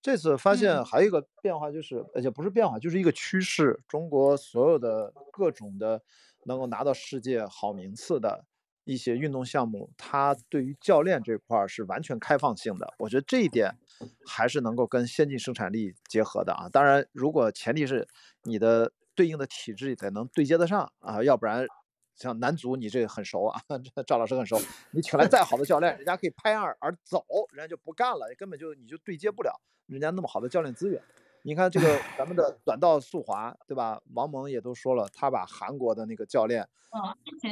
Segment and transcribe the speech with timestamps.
[0.00, 3.80] 这次发现嗯还有一个变化，就是而且不是变化，就是一个趋势。
[3.88, 6.02] 中国所有的各种的
[6.44, 8.44] 能够拿到世界好名次的
[8.84, 12.94] 一些运动项目，它对于教练这块儿是完全开放性的。
[12.98, 13.74] 我觉得这一点
[14.26, 16.68] 还是能够跟先进生产力结合的啊。
[16.68, 18.06] 当然，如果前提是
[18.44, 21.66] 你的对应的体制得能对接得上啊，要不然。
[22.18, 23.60] 像男足，你这个很熟啊，
[23.94, 24.60] 这赵老师很熟。
[24.90, 31.00] 你请来再好的教练，人家可以拍案而走，人家就不干了，根本就你就对接不了人家那么好的教练资源。
[31.42, 34.02] 你看这个咱们的短道速滑，对吧？
[34.12, 36.68] 王蒙也都说了，他把韩国的那个教练，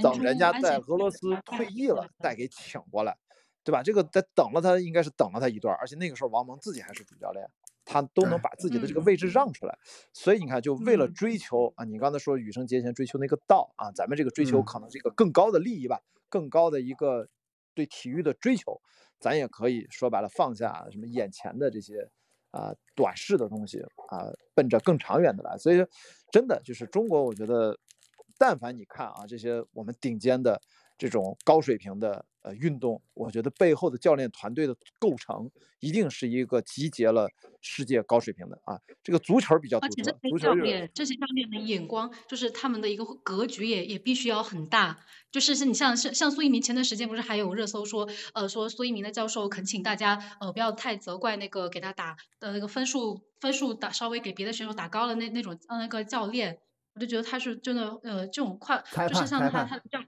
[0.02, 3.16] 等人家在俄罗斯退役了，再给请过来，
[3.62, 3.84] 对吧？
[3.84, 7.48] 这个在等了他，应该是等了他一段，而且那个时候王蒙自己还是主教练。
[7.86, 9.78] 他都能把自己的这个位置让出来，
[10.12, 17.28] 所以你看，就为了追求啊，你刚才说羽生结弦追求那个道啊，咱们这个追求可能是一个更高的利益吧，更高的一个
[17.74, 18.78] 对体育的追求，
[19.20, 22.10] 咱也可以说白了放下什么眼前的这些
[22.50, 25.56] 啊短视的东西啊，奔着更长远的来。
[25.56, 25.86] 所以
[26.32, 27.78] 真的就是中国，我觉得，
[28.36, 30.60] 但凡你看啊这些我们顶尖的
[30.98, 37.28] 这种高水平的呃运动，我觉得背后的教练团队的构成一定是一个集结了。
[37.68, 40.12] 世界高水平的啊，这个足球比较独特。
[40.30, 44.96] 足球教练这些教练的眼光，就是他们的一个格局也也必须要很大。
[45.32, 56.56] 就是是你像像像苏一鸣前段时间不是还有热搜说，呃说苏一鸣的教授恳请大家呃不要太责怪那个给他打的那个分数分数打稍微给别的选手打高了那那种呃那个教练，
[56.94, 59.98] 我就觉得他是真的呃这种快就是像他他的教。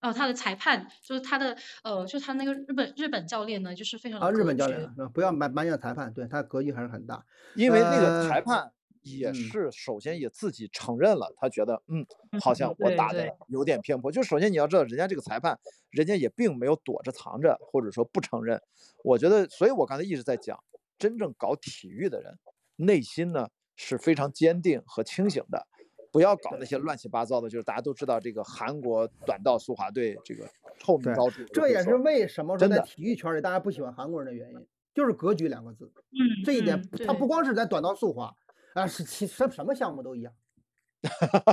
[0.00, 7.24] 哦，他的裁判就是他的，呃，就他那个日本日本教练呢，就是非常啊，日本教练不要埋埋怨裁判，对他格局还是很大，
[7.56, 12.06] 因为那个裁呃判也是首先也自己承认了，他觉得嗯，
[12.40, 14.12] 好像我打的有点偏颇。
[14.12, 15.58] 就首先你要知道，人家这个裁判，
[15.90, 18.60] 人家也并没有躲着藏着，或者说不承认。
[19.02, 20.62] 我觉得，所以我刚才一直在讲，
[20.98, 22.38] 真正搞体育的人，
[22.76, 25.66] 内心呢是非常坚定和清醒的。
[26.12, 30.48] 不要搞那些乱七八糟的，就是大家都知道这个韩国短道速滑队这个
[30.78, 31.44] 臭名对昭著。
[31.46, 35.92] 这也是为什么说在体育圈里大家不喜欢韩国人的原因，就是格局两个字。
[36.10, 38.34] 嗯，这一点嗯，他不光是在短道速滑
[38.74, 40.32] 啊，是其什什么项目都一样。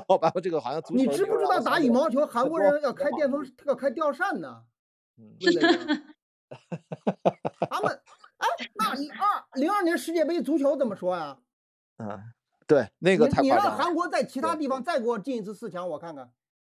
[0.08, 3.46] 好吧，这个好像足球你知不知道打羽毛球，韩国人要开电风？
[3.66, 4.64] 要开吊扇呢？
[5.18, 6.02] 嗯，为了这个
[7.70, 7.92] 他们
[8.38, 11.38] 哎，那你二零二年世界杯足球怎么说呀？
[11.98, 12.20] 嗯，
[12.68, 13.84] 对，那个太你你让夸张了。
[13.84, 16.32] 韩国在其他地方再给我进一次四强，我看看。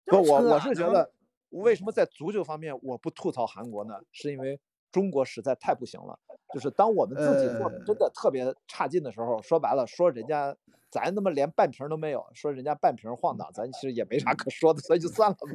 [0.05, 1.11] 这不，我我是觉得，
[1.49, 3.95] 为什么在足球方面我不吐槽韩国呢？
[4.11, 4.59] 是因为
[4.91, 6.17] 中国实在太不行了。
[6.53, 10.55] 就是当我们自己做的真的特别差劲的时候，说白了，说人家
[10.89, 15.47] 咱他妈连半瓶都没有，说人家半瓶晃荡，咱其实也没啥可说的，所以就算了吧。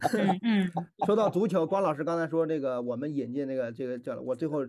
[0.14, 0.72] 嗯嗯，
[1.04, 4.66] 说到足球，关老师刚才说这个，我们引进那个这个叫我最后，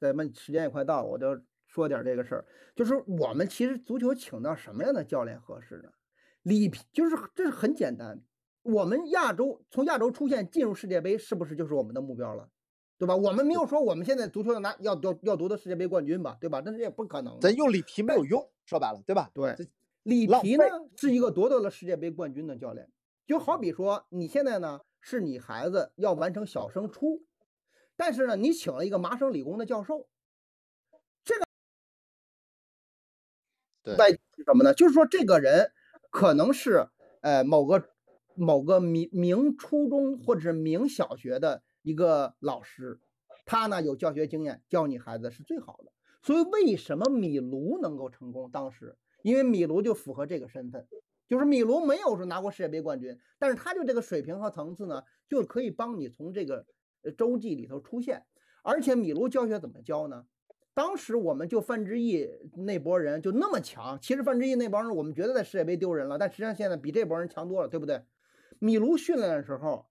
[0.00, 1.40] 咱们时间也快到了，我就
[1.72, 2.44] 说点这个事儿，
[2.76, 5.88] 就是我们其实足球请到什么样的教练合适呢？
[6.42, 8.20] 里皮就是这是很简单，
[8.62, 12.50] 我们亚洲从亚洲出现进入世界杯，是不是就是我们的目标了？
[12.98, 13.16] 对吧？
[13.16, 16.60] 我们没有说我们现在足球要拿要要要夺得世界杯冠军吧，对吧？
[16.62, 17.40] 但是也不可能。
[17.40, 19.30] 咱用里皮没有用，说白了，对吧？
[19.32, 19.56] 对，
[20.02, 20.64] 里皮呢
[20.96, 22.86] 是一个夺得了世界杯冠军的教练，
[23.26, 27.24] 就好比说你现在呢是你孩子要完成小升初，
[27.96, 30.06] 但是呢你请了一个麻省理工的教授，
[33.82, 34.74] 对外是什么呢？
[34.74, 35.72] 就是说这个人
[36.10, 36.86] 可能是
[37.20, 37.88] 呃某个
[38.34, 43.00] 某个名名初中或者是名小学的一个老师，
[43.44, 45.92] 他呢有教学经验，教你孩子是最好的。
[46.22, 48.50] 所以为什么米卢能够成功？
[48.50, 50.86] 当时因为米卢就符合这个身份，
[51.28, 56.66] 就是米卢没有说拿过世界杯冠军，但是他就这个水平和层次呢，就可以帮你从这个
[57.02, 58.24] 呃洲际里头出现。
[58.62, 60.24] 而且米卢教学怎么教呢？
[60.74, 68.02] 当时我们就范志毅那波人就那么强，其实范志毅那帮人我们觉得在世界杯丢人了，但实际上现在比这波人强多了，对不对？
[68.58, 69.86] 米卢训练的时候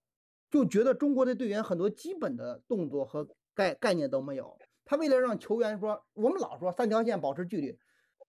[0.49, 7.77] 就觉得中国的队员很多基本的动作和概概念都没有，他为了让球员说，我们老说三条线保持距离，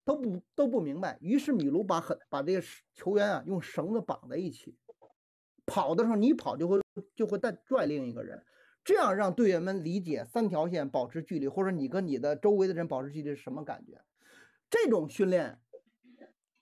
[0.04, 2.62] 都不都不明白，于是米卢把很把这个
[2.94, 4.76] 球员啊用绳子绑在一起，
[5.66, 6.80] 跑的时候你跑就会
[7.16, 8.40] 就会带拽另一个人。
[8.86, 14.00] 这样让队员们理解三条线保持距离，或者你跟你的周围的人保持距离是什么感觉。
[14.70, 15.58] 这种训练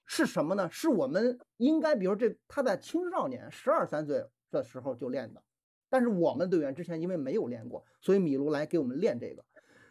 [0.07, 0.67] 是什么呢？
[0.71, 5.43] 是我们应该，比如这他在青少年十二三岁的时候就练的，
[5.91, 9.45] 但是我们队员之前因为没有练过，所以米卢来给我们练这个。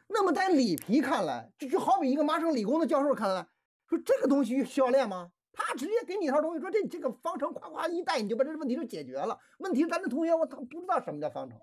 [0.07, 3.47] 那么在里皮看来，这就好比一个麻省理工的教授看来，
[3.87, 5.31] 说这个东西需要练吗？
[5.51, 9.37] 他直接给你一套东西，说这这个方程夸夸一带，你就把这个问题就解决了。
[9.59, 11.59] 问题咱这同学我他不知道什么叫方程。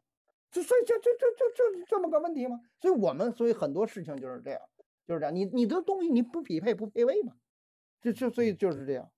[0.51, 2.61] 这所以就就就就就这么个问题吗？
[2.81, 4.61] 所以我们所以很多事情就是这样，
[5.07, 5.35] 就是这样。
[5.35, 7.35] 你你的东西你不匹配不配位嘛？
[8.03, 9.11] 就就所以就是这样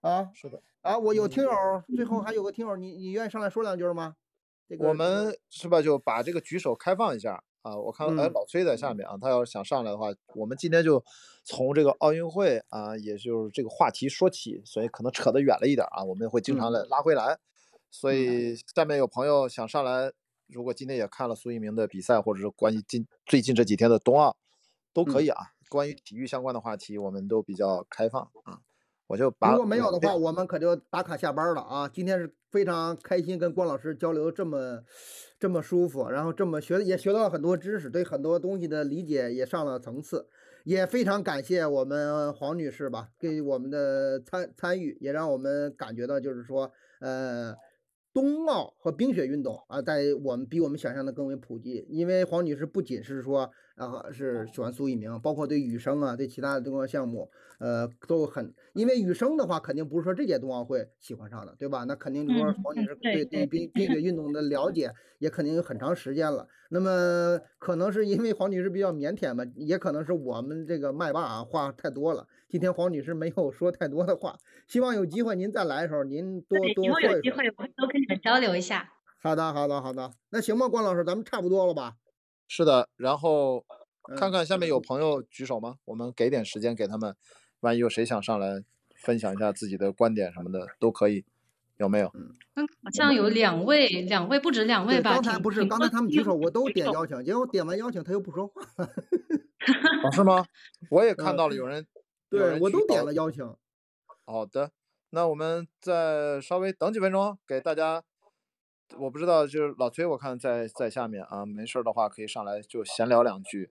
[0.00, 0.30] 啊。
[0.34, 1.50] 是的啊，我有听友，
[1.94, 4.16] 最后还有个听友，你你愿意上来说两句吗？
[4.68, 5.80] 这个我们是吧？
[5.80, 7.76] 就把这个举手开放一下啊！
[7.76, 11.04] 我看哎，嗯老崔在下面啊，他要是想上来的话，我们今天就
[11.44, 17.38] 从这个奥运会啊，也就是这个话题说起，所以可能扯得远了一点啊，我们会经常来拉回来。
[17.90, 20.10] 所以下面有朋友想上来，
[20.54, 24.36] 如果今天也看了苏一鸣的比赛，或者是关于近最近这几天的冬奥，
[24.92, 25.48] 都可以啊。
[25.68, 28.60] 关于体育相关的话题，我们都比较开放啊。
[29.08, 31.88] 我就把如果没有的话，我们可就打卡下班了啊！
[31.88, 34.82] 今天是非常开心跟关老师交流这么
[35.40, 40.28] 这么舒服，然后这么学也学到了很多知识，对很多东西的理解也上了层次，
[40.64, 46.70] 也非常感谢我们黄女士吧，给我们的参参与，也让我们感觉到就是说，
[47.00, 47.54] 呃。
[48.14, 61.84] 冬奥和冰雪运动啊，在我们比我们想象的更为普及，因为黄女士不仅是说啊是喜欢苏翊鸣，包括对羽生啊，对其他的冬奥项目，呃，都很，因为羽生的话，肯定不是说这届冬奥会喜欢上的，对吧？
[61.84, 66.46] 那肯定说嗯黄女士对对对冰冰雪 运动的了解也肯定有很长时间了。
[66.70, 72.26] 那么可能是因为黄女士比较腼腆吧，也可能是我们这个麦霸啊话太多了。
[72.48, 74.36] 今天黄女士没有说太多的话，
[74.68, 77.12] 希望有机会您再来的时候，您多，多以后说一说。
[77.12, 78.88] 有机会我会多跟你们交流一下。
[79.20, 80.12] 好的，好的，好的。
[80.30, 81.94] 那行吧，关老师，咱们差不多了吧？
[82.48, 83.64] 是的，然后
[84.16, 85.76] 看嗯看下面有朋友举手吗？
[85.84, 87.16] 我们给点时间给他们，
[87.60, 88.62] 万一有谁想上来
[88.94, 91.24] 分享一下自己的观点什么的都可以，
[91.78, 92.10] 有没有？
[92.14, 95.14] 嗯，好像有两位，两位不止两位对，吧？
[95.14, 98.62] 刚才不是，刚才他们举手，我都点邀请，结果点完邀请他又不说话。
[100.04, 100.46] 哦，是吗？
[100.90, 101.86] 我也看嗯到了有人，
[102.30, 103.44] 有对我都点了邀请。
[104.26, 104.70] 好的，
[105.10, 108.02] 那我们再稍微等几分钟，给大家，
[108.98, 113.70] 我不知道，就是老崔，我看在在下面啊，没事儿的话可以上来就闲聊两句。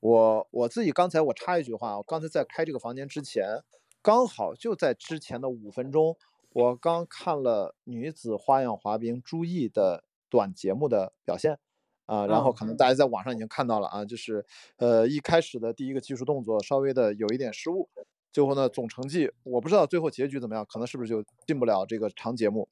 [0.00, 3.62] 我我自己刚才我插一句话，我刚才在开这个房间之前，
[4.02, 6.16] 刚好就在之前的五分钟，
[6.52, 11.58] 我刚看了女子花样滑冰朱毅的短节目的表现。
[12.06, 17.88] 啊，然后哦可能大家在网上已经看到了啊，就是呃一开始的第一个技术动作稍微的有一点失误，
[18.32, 22.68] 最后呢总成绩我不知道最后结局怎么样，可能是不是就进不了这个长节目，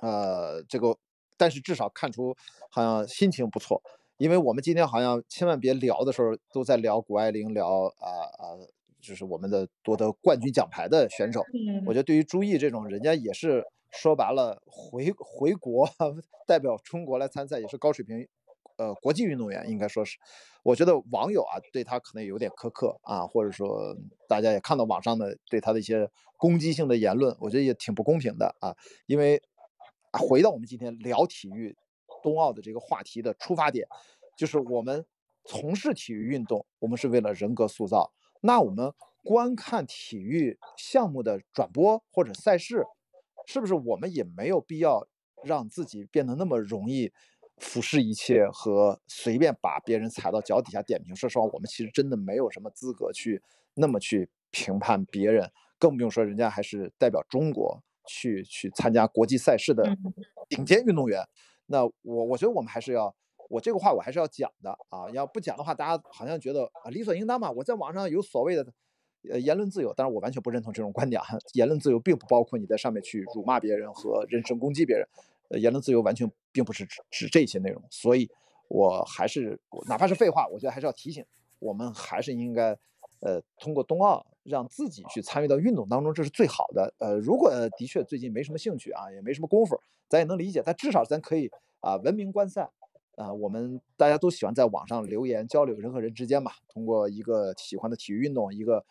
[0.00, 0.96] 呃这个
[1.36, 2.34] 但是至少看出
[2.70, 3.82] 好像心情不错，
[4.18, 8.08] 因为我们今天好像千万别聊的时候都在聊谷爱凌，聊啊
[8.38, 8.58] 啊、
[9.00, 15.88] 就是我们的夺得冠军奖牌的选手，嗯我觉得对于朱毅这种，人家也是说白了回回国
[16.46, 18.28] 代表中国来参赛，也是高水平，
[18.76, 20.18] 呃，国际运动员应该说是。
[20.62, 23.96] 我觉得网友啊对他可能有点苛刻啊，或者说
[24.28, 26.06] 大家也看到网上的对他的一些
[26.36, 28.76] 攻击性的言论，我觉得也挺不公平的啊。
[29.06, 29.42] 因为
[30.18, 31.76] 回到我们今天聊体育
[32.22, 33.86] 冬奥的这个话题的出发点，
[34.36, 35.04] 就是我们
[35.44, 38.12] 从事体育运动，我们是为了人格塑造。
[38.40, 38.92] 那我们
[39.22, 42.84] 观看体育项目的转播或者赛事，
[43.46, 45.06] 是不是我们也没有必要
[45.44, 47.12] 让自己变得那么容易
[47.58, 51.14] 俯视一切和随便把别人踩到脚底下点评？
[51.14, 53.42] 说实话，我们其实真的没有什么资格去
[53.74, 60.14] 那么去评判别人，更不用说人家还是代表中国去去参加国际赛事的嗯
[60.48, 61.22] 顶尖运动员。
[61.66, 63.14] 那我我觉得我们还是要，
[63.48, 67.50] 我这个话我还是要讲的啊，要不讲的话，大家好像觉得啊理所应当嘛。
[67.50, 68.66] 我在网上有所谓的
[69.30, 71.22] 呃言论自由，但是我完全不认同这种观点。
[71.54, 75.06] 言论自由并不包括你在上面去辱骂别人和人身攻击别人，
[75.50, 77.80] 呃，言论自由完全并不是指指这些内容。
[77.90, 78.28] 所以，
[78.68, 81.24] 我还是哪怕是废话，我觉得还是要提醒
[81.60, 82.76] 我们，还是应该
[83.20, 86.92] 呃通过冬奥让自己去参与到运动当中，这是最好的。
[86.98, 92.70] 呃，如果的确最近没什么兴趣啊，也没什么功夫，咱也能理解，但至少咱可以啊、文明观赛。
[93.16, 98.82] 啊、我们大家都喜欢在网上留言交流，人和人之间嘛，通过一个喜欢的体育运动，一个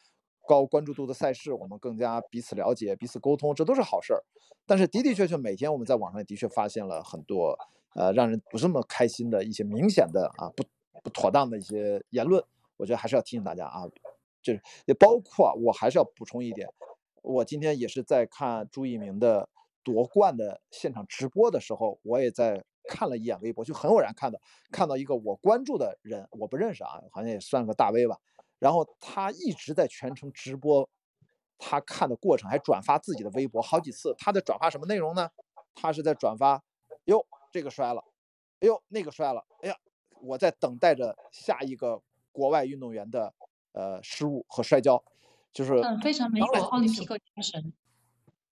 [0.48, 4.24] 高关注度的赛事，我们更加彼此了解、彼此沟通，这都是好事儿。
[4.68, 7.58] 但是的的确确，每天我们在网上的确发现了很多
[7.96, 10.64] 呃让人不这么开心的一些明显的啊不
[11.02, 12.44] 不妥当的一些言论，
[12.78, 13.90] 我觉得还是要提醒大家啊，
[14.42, 16.68] 就是也包括我还是要补充一点，
[17.22, 19.48] 我今天也是在看朱一鸣的
[19.84, 24.40] 夺冠的现场直播的时候，我也在看了一眼微博，就很偶然看到
[24.72, 28.18] 看到一个我关注的人，我不认识啊，好像也算个大 V 吧。
[28.58, 30.90] 然后他一直在全程直播
[31.58, 34.14] 他看的过程，还转发自己的微博好几次。
[34.18, 35.30] 他在转发什么内容呢？
[35.76, 36.62] 他是在转发，
[37.06, 38.04] 哟，这个摔了，
[38.60, 39.76] 哎呦，那个摔了，哎呀，
[40.22, 42.02] 我在等待着下一个
[42.34, 43.34] 国外运动员的
[43.80, 45.02] 呃失误和摔跤，
[45.54, 47.72] 就是嗯，非常没有奥林匹克精神。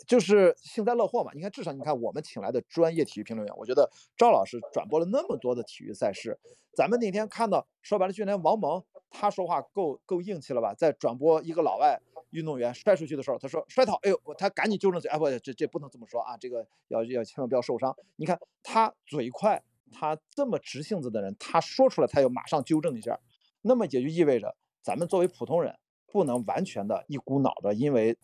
[0.06, 1.32] 就是幸灾乐祸嘛。
[1.34, 6.40] 你看，至少你看我们请来的专业体育评论员，我觉得赵老师转播了那么多的体育赛事，
[6.74, 10.74] 咱们那天看到，说白了，就连王蒙他说话够够硬气了吧？
[10.74, 17.94] 在转播一个老外运动员摔出去的时候，他说摔倒，哎呦，他赶紧纠正嘴，哎不，这这不能这么说啊，这个要要千万不要受伤。
[18.16, 23.20] 你看他嘴快，他这么直性子的人，他说出来他要马上纠正一下，
[23.62, 24.56] 那么也就意味着
[24.88, 25.76] 咱们作为普通人。
[26.10, 28.18] 不能完全的一股脑的，因为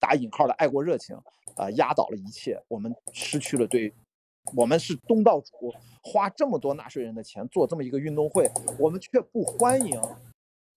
[0.00, 1.16] 打引号的爱国热情
[1.54, 3.94] 啊压倒了一切，我们失去了对，
[4.56, 5.72] 我们是东道主，
[6.02, 9.98] 花这么多纳税人的钱做这么一个运动会，我们却不欢迎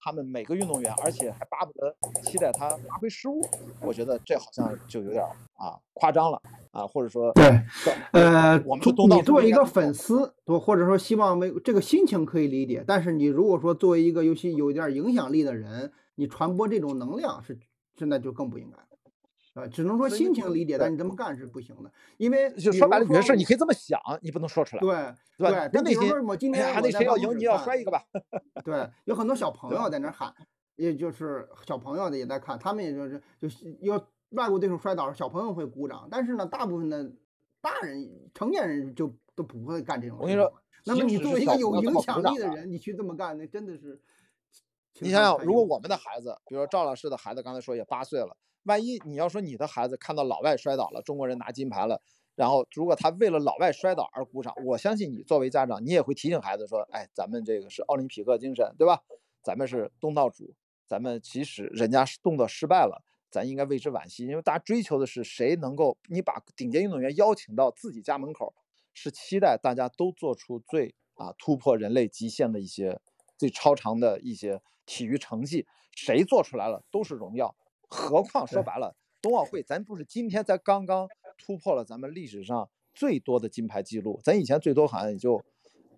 [0.02, 3.42] 他们每个运动员，而且还巴不得期待他发挥失误，
[3.82, 6.42] 我觉得这好像就有点啊夸张了
[6.72, 7.62] 啊，或者说对，
[8.12, 15.92] 呃，我们东你作为一个粉丝，或或者说希望为这个心情可以理解，但是你如果说作为一个尤其有点影响力的人。
[16.16, 17.58] 你传播这种能量是，
[17.98, 18.91] 现在就更不应该了，
[19.54, 25.70] 啊，只能说心情理解，但你这么干是不行的，因为就说白了，有些事你可以这么想，你不能说出来，对对。
[25.74, 28.04] 那比如说我今天那谁要赢，你要摔一个吧。
[28.64, 30.34] 对，有很多小 朋友在那喊，
[30.76, 37.12] 也就是小朋友的也在看，他们也就是就是要外国对手摔倒，小朋友会鼓掌，但是呢，大部分的
[37.60, 40.18] 大人、成年人就都不会干这种。
[40.20, 40.54] 我跟你说，
[40.86, 44.00] 那么你作为一个有影响力的人，你去这么干，那真的是。
[45.00, 52.02] 你想想，如果我们的孩子，比如说赵老师的孩子，刚才说也八岁了，万一你要说你的孩子看到老外摔倒了，中国人拿金牌了，
[52.36, 59.02] 然后如果他为了老外摔倒而鼓掌，我相信你作为家长，你也会提醒孩子说，哎，咱们这个是奥林匹克精神，对吧？
[59.44, 60.54] 咱们是东道主，
[60.86, 68.54] 咱们即使人家动作失败了，咱应该为之惋惜，因为大家追求的是谁能够，你把顶尖运动员邀请到自己家门口，
[68.94, 73.00] 是期待大家都做出最啊突破人类极限的一些
[73.38, 74.62] 最超常的一些。
[74.84, 75.66] 体育成绩
[75.96, 77.56] 谁做出来了都是荣耀，
[77.92, 81.08] 何况说白了，冬奥会咱不是今天才刚刚
[81.38, 85.44] 突破了咱们历史上最多的金牌记录，咱以前最多好像也就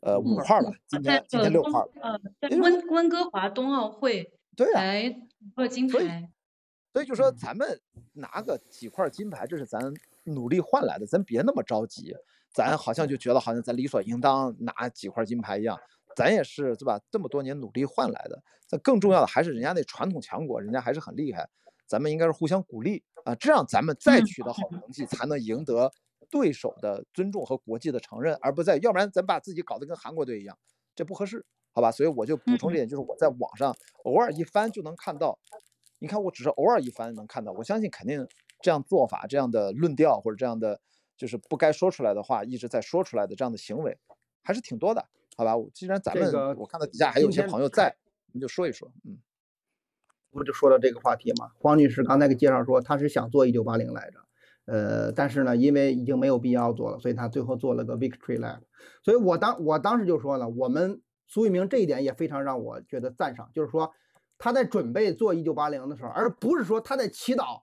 [0.02, 1.82] 呃五块吧，今天今天六块。
[2.02, 2.20] 呃，
[2.60, 6.30] 温温哥华冬奥会对才五块金牌，
[6.92, 7.80] 所以就说咱们
[8.14, 9.80] 拿个几块金牌，这是咱
[10.24, 12.16] 努力换来的，咱别那么着急，
[12.52, 15.80] 咱好像就觉得好像咱理所应当拿几块金牌一样。
[16.16, 17.00] 咱也是对吧？
[17.10, 18.44] 这么多年努力换来的。
[18.70, 21.48] 那更重要的还是人家那传统强国，人家还是很厉害。
[21.86, 25.92] 咱们应该是互相鼓励啊，这样咱们再取得好成绩，才能赢得
[26.30, 30.58] 对手的尊重和国际的承认，而不在，要不然咱把自己搞得跟韩国队一样，
[30.96, 31.92] 这不合适，好吧？
[31.92, 35.38] 所以我就补充这点，就是我在网上偶尔一翻就能看到，
[36.00, 38.28] 你看我只是偶尔一翻能看到，我相信肯定
[38.62, 40.82] 这样做法、这样的论调或者这样的
[41.16, 43.98] 就是不该说出来的话一直在说出来的这样的行为，
[44.42, 45.06] 还是挺多的。
[45.36, 47.96] 好吧，我既然咱们我看到底下还有一些朋友在，
[48.34, 49.18] 你就说一说，嗯，
[50.34, 51.52] 不就说到这个话题嘛？
[51.60, 54.20] 黄女士刚才给介绍说，她是想做一九八零来着，
[54.66, 58.60] 呃，但是呢，因为已经没有必要做了，所以她最后做了个 Victory Lap。
[59.04, 63.92] 所以我当我当时就说了，我们苏翊鸣这一点也非常让我觉得赞赏，就是说
[64.38, 67.62] 他在准备做一九八零的时候，而不是说他在祈祷，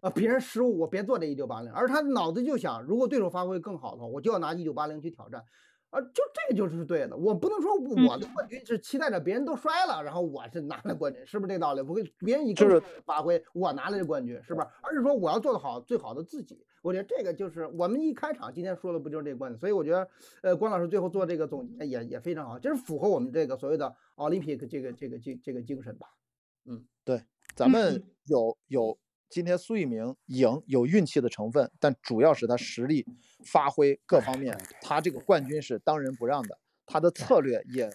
[0.00, 5.42] 啊，别人失误我别做这一九八零，而他脑子就想，如果对手发挥更好的话，我就要拿一九八零去挑战。
[5.90, 11.82] 啊，就这个就是对的，我不能说我的冠军是期待着别人都摔了，然后我是拿了冠军，是不是这道理？
[11.82, 14.68] 不会，别人一个 发挥，我拿了这冠军，是不是？
[14.82, 16.64] 而是说我要做的好，最好的自己。
[16.82, 19.58] 我觉得这个就是我们一开场今天说的不就是这个观点？
[19.58, 20.08] 所以我觉得，
[20.42, 26.06] 呃，关老师最后做这个总结也也非常好，就是符合我们这个所谓的奥林匹克这个这个这这个精神吧。
[26.66, 27.22] 嗯，对，
[27.56, 28.96] 咱们有有。
[29.30, 33.06] 今天苏翊鸣赢有运气的成分，但主要是他实力
[33.46, 36.58] 发挥各方面，他这个冠军是当仁不让的。
[36.84, 37.88] 他的策略也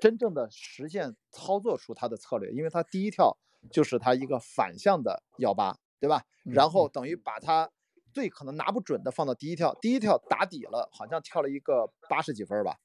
[0.00, 3.36] 真正的实现操作出他的策略，因为他第一跳
[3.70, 6.24] 就是他一个反向的幺八，对吧？
[6.42, 7.70] 然后等于把他
[8.14, 12.78] 最可能拿不准的放到第一跳，第一跳打底了，好像跳了一个八十几分吧。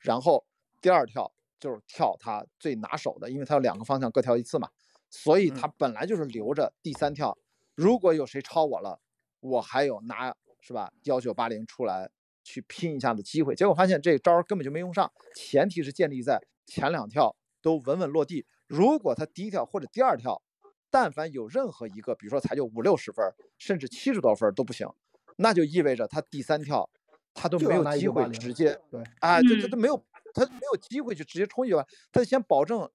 [0.00, 0.44] 然后
[0.80, 4.68] 第二跳就是跳他最拿手的，因为他有两个方向各跳一次嘛。
[5.10, 7.36] 所以他本来就是留着第三跳，
[7.74, 9.00] 如果有谁超我了，
[9.40, 12.08] 我还有拿是吧幺九八零出来
[12.44, 13.56] 去拼一下的机会。
[13.56, 18.46] 结果发现这招根本就没用上，前提是建立在前两跳都稳稳落地。
[18.68, 20.40] 如果他第一跳或者第二跳，
[20.90, 24.88] 但凡有任何一个，比如说才就五六十分，甚至七十多分都不行，
[25.38, 26.88] 那就意味着他第三跳
[27.34, 30.00] 他都没有机会直接对啊，这这都没有
[30.32, 32.88] 他没有机会去直接冲一万，他先保证。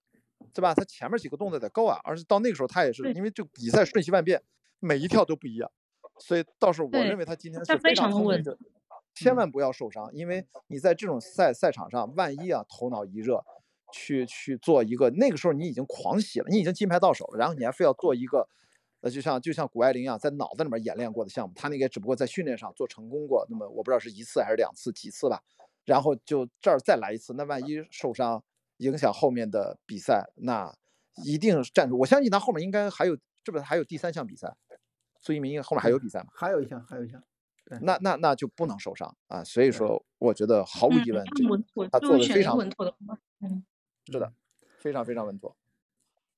[0.56, 0.74] 对吧？
[0.74, 4.42] 他前面几个动作得够啊，而且到那个时候他也是因为这比赛瞬息万变，
[4.80, 5.70] 每一跳都不一样，
[6.18, 8.58] 所以到时候我认为他今天是非常稳的，
[9.14, 13.44] 千万不要受伤，因为你在这种赛赛场上，万一啊头脑一热，
[13.92, 18.48] 去去做一个那个时候你已经狂喜了，你已经金牌到手了，然后你还非要做一个
[19.02, 25.44] 呃，就像就像谷爱凌一样，在脑子里面演练过的项目，他那个只不过在训练上做成功过，那么我不知道是一次还是两次、几次吧，
[25.84, 28.44] 然后就这儿再来一次，那万一受伤
[28.78, 30.74] 影响后面的比赛，那
[31.24, 31.98] 一定是站住。
[32.00, 34.56] 我相信他后面应该还有，这不还有第三项比赛，
[35.20, 36.28] 苏一鸣应该后面还有比赛吗？
[36.34, 37.22] 还有一项，还有一项。
[37.82, 39.44] 那那那就不能受伤啊！
[39.44, 42.96] 所以说，我觉得毫无疑问，这他做的非常稳妥的，
[43.42, 43.66] 嗯，
[44.06, 44.32] 是的，
[44.78, 45.56] 非常非常稳妥。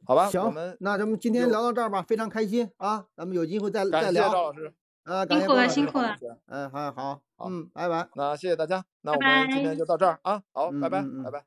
[0.05, 3.07] 好吧，行，我们那咱们今天聊到这儿吧，非常开心啊！
[3.13, 4.29] 咱们有机会再再聊。
[4.29, 6.17] 赵老师，啊，辛苦了，辛苦了。
[6.45, 8.07] 嗯，好好，好嗯，拜拜。
[8.15, 11.43] 那谢谢大家，那我们今天就到这儿啊，好，拜拜，拜拜。